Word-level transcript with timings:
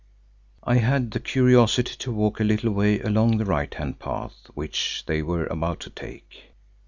I 0.63 0.77
had 0.77 1.11
the 1.11 1.19
curiosity 1.19 1.95
to 1.99 2.11
walk 2.11 2.39
a 2.39 2.43
little 2.43 2.71
way 2.71 2.99
along 3.01 3.37
the 3.37 3.45
right 3.45 3.71
hand 3.71 3.99
path 3.99 4.47
which 4.55 5.03
they 5.05 5.21
were 5.21 5.45
about 5.45 5.79
to 5.81 5.91
take. 5.91 6.53